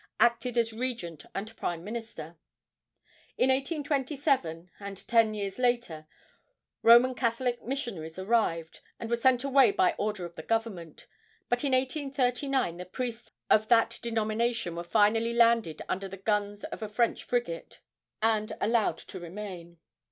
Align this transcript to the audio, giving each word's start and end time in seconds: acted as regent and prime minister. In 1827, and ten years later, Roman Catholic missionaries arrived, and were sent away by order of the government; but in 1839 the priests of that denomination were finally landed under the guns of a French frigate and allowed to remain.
acted 0.19 0.57
as 0.57 0.73
regent 0.73 1.25
and 1.35 1.55
prime 1.55 1.83
minister. 1.83 2.35
In 3.37 3.49
1827, 3.51 4.71
and 4.79 5.07
ten 5.07 5.35
years 5.35 5.59
later, 5.59 6.07
Roman 6.81 7.13
Catholic 7.13 7.61
missionaries 7.63 8.17
arrived, 8.17 8.79
and 8.99 9.11
were 9.11 9.15
sent 9.15 9.43
away 9.43 9.69
by 9.71 9.93
order 9.99 10.25
of 10.25 10.33
the 10.35 10.41
government; 10.41 11.05
but 11.49 11.63
in 11.63 11.73
1839 11.73 12.77
the 12.77 12.85
priests 12.87 13.31
of 13.47 13.67
that 13.67 13.99
denomination 14.01 14.75
were 14.75 14.83
finally 14.83 15.33
landed 15.33 15.83
under 15.87 16.07
the 16.07 16.17
guns 16.17 16.63
of 16.63 16.81
a 16.81 16.89
French 16.89 17.23
frigate 17.23 17.79
and 18.23 18.53
allowed 18.59 18.97
to 18.97 19.19
remain. 19.19 19.77